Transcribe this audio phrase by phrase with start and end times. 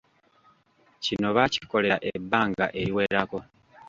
[1.03, 3.39] Kino baakikolera ebbanga eriwerako.